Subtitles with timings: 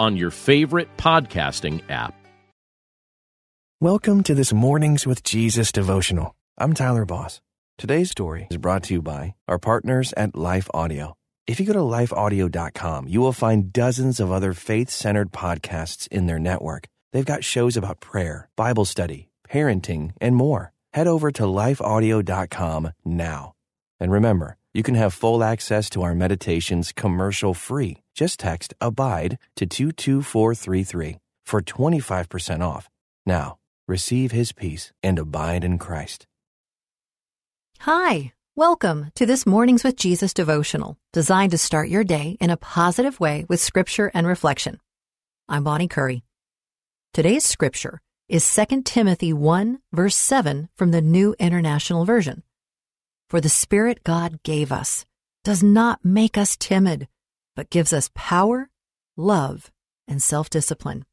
[0.00, 2.14] on your favorite podcasting app.
[3.82, 6.34] Welcome to this Mornings with Jesus devotional.
[6.56, 7.42] I'm Tyler Boss.
[7.76, 11.16] Today's story is brought to you by our partners at Life Audio.
[11.46, 16.24] If you go to lifeaudio.com, you will find dozens of other faith centered podcasts in
[16.26, 16.86] their network.
[17.12, 20.72] They've got shows about prayer, Bible study, parenting, and more.
[20.94, 23.52] Head over to lifeaudio.com now.
[23.98, 27.98] And remember, you can have full access to our meditations commercial free.
[28.14, 32.88] Just text ABIDE to 22433 for 25% off.
[33.26, 33.58] Now,
[33.88, 36.26] receive his peace and abide in Christ.
[37.80, 42.56] Hi, welcome to this Mornings with Jesus devotional, designed to start your day in a
[42.56, 44.78] positive way with scripture and reflection.
[45.48, 46.22] I'm Bonnie Curry.
[47.12, 52.44] Today's scripture is 2 Timothy 1, verse 7 from the New International Version.
[53.30, 55.06] For the Spirit God gave us
[55.44, 57.06] does not make us timid,
[57.54, 58.70] but gives us power,
[59.16, 59.70] love,
[60.08, 61.04] and self discipline.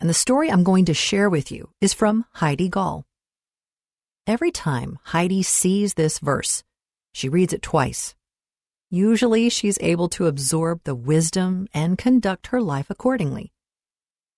[0.00, 3.06] And the story I'm going to share with you is from Heidi Gaul.
[4.26, 6.64] Every time Heidi sees this verse,
[7.12, 8.16] she reads it twice.
[8.90, 13.52] Usually she's able to absorb the wisdom and conduct her life accordingly.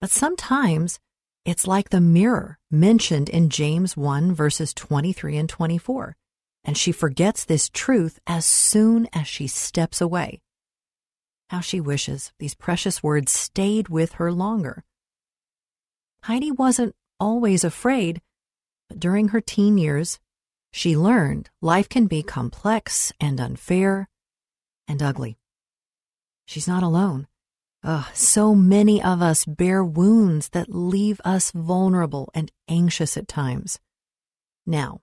[0.03, 1.00] But sometimes
[1.47, 6.14] it's like the mirror mentioned in James 1 verses 23 and 24
[6.64, 10.41] and she forgets this truth as soon as she steps away.
[11.50, 14.84] How she wishes these precious words stayed with her longer.
[16.24, 18.22] Heidi wasn't always afraid,
[18.89, 20.18] but during her teen years,
[20.72, 24.08] she learned life can be complex and unfair
[24.89, 25.36] and ugly.
[26.46, 27.27] She's not alone.
[27.84, 33.80] Ugh, so many of us bear wounds that leave us vulnerable and anxious at times.
[34.64, 35.01] Now,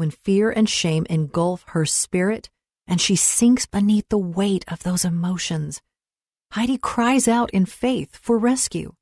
[0.00, 2.48] when fear and shame engulf her spirit
[2.86, 5.82] and she sinks beneath the weight of those emotions.
[6.52, 8.94] Heidi cries out in faith for rescue.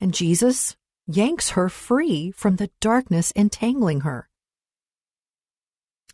[0.00, 0.76] And Jesus
[1.06, 4.28] yanks her free from the darkness entangling her.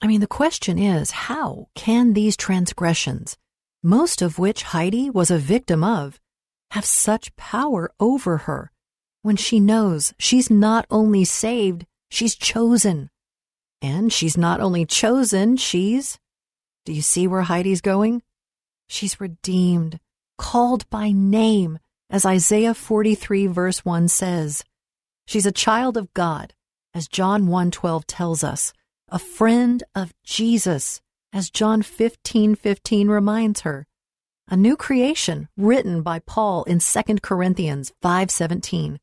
[0.02, 3.38] I mean, the question is how can these transgressions,
[3.82, 6.20] most of which Heidi was a victim of,
[6.72, 8.70] have such power over her
[9.22, 13.08] when she knows she's not only saved, she's chosen?
[13.82, 16.18] And she's not only chosen, she's.
[16.84, 18.22] Do you see where Heidi's going?
[18.88, 20.00] She's redeemed,
[20.36, 21.78] called by name,
[22.10, 24.64] as Isaiah 43 verse 1 says.
[25.26, 26.54] She's a child of God,
[26.92, 28.72] as John 1:12 tells us,
[29.08, 31.00] a friend of Jesus,
[31.32, 33.86] as John 15:15 reminds her,
[34.48, 39.00] a new creation written by Paul in 2 Corinthians 5:17,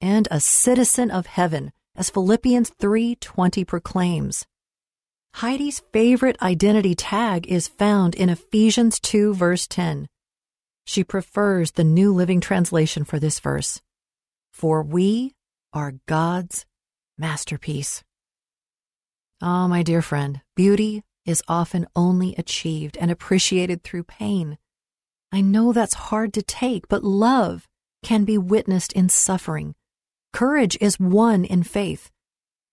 [0.00, 4.46] and a citizen of heaven as Philippians 3:20 proclaims.
[5.34, 10.06] Heidi's favorite identity tag is found in Ephesians 2 verse 10.
[10.86, 13.82] She prefers the New Living Translation for this verse.
[14.52, 15.34] For we
[15.72, 16.64] are God's
[17.18, 18.04] masterpiece.
[19.42, 24.56] Ah, oh, my dear friend, beauty is often only achieved and appreciated through pain.
[25.30, 27.68] I know that's hard to take, but love
[28.02, 29.74] can be witnessed in suffering
[30.32, 32.10] Courage is won in faith.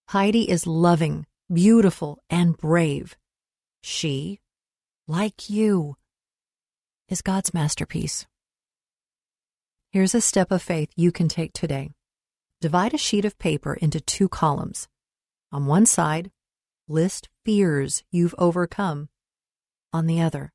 [0.10, 3.16] Heidi is loving, beautiful, and brave.
[3.82, 4.40] She,
[5.08, 5.96] like you,
[7.08, 8.26] is God's masterpiece.
[9.92, 11.92] Here's a step of faith you can take today.
[12.62, 14.88] Divide a sheet of paper into two columns.
[15.52, 16.32] On one side,
[16.88, 19.10] list fears you've overcome.
[19.94, 20.52] On the other,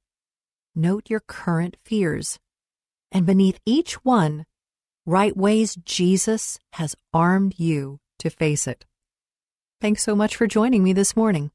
[0.74, 2.38] note your current fears.
[3.10, 4.44] And beneath each one,
[5.06, 8.84] write ways Jesus has armed you to face it.
[9.80, 11.50] Thanks so much for joining me this morning.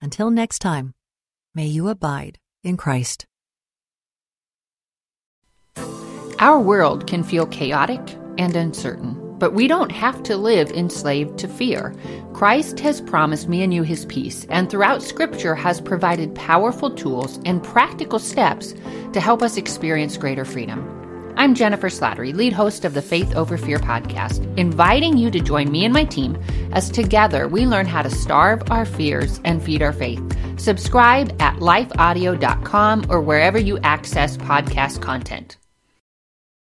[0.00, 0.94] Until next time,
[1.54, 3.26] may you abide in Christ.
[6.38, 8.00] Our world can feel chaotic
[8.38, 11.94] and uncertain, but we don't have to live enslaved to fear.
[12.32, 17.38] Christ has promised me and you his peace, and throughout Scripture has provided powerful tools
[17.44, 18.74] and practical steps
[19.12, 20.99] to help us experience greater freedom.
[21.40, 25.72] I'm Jennifer Slattery, lead host of the Faith Over Fear podcast, inviting you to join
[25.72, 26.36] me and my team
[26.72, 30.20] as together we learn how to starve our fears and feed our faith.
[30.60, 35.56] Subscribe at lifeaudio.com or wherever you access podcast content.